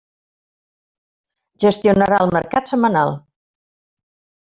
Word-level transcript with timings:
Gestionarà 1.63 2.21
el 2.25 2.33
mercat 2.37 2.73
setmanal. 2.73 3.13